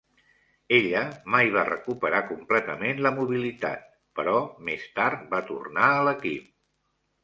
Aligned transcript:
Ella 0.77 1.03
mai 1.35 1.51
va 1.57 1.65
recuperar 1.67 2.23
completament 2.31 3.05
la 3.09 3.13
mobilitat 3.21 3.87
però 4.19 4.37
més 4.73 4.91
tard 5.01 5.33
va 5.37 5.47
tornar 5.55 5.97
a 5.97 6.05
l'equip. 6.11 6.55